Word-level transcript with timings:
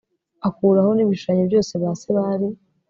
akuraho 0.47 0.89
n 0.93 0.99
ibishushanyo 1.03 1.43
byose 1.51 1.71
ba 1.81 1.89
se 1.99 2.09
bari 2.17 2.47